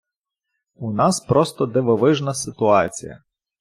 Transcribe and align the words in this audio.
У 0.75 0.91
нас 0.91 1.19
просто 1.19 1.65
дивовижна 1.65 2.33
ситуація. 2.33 3.23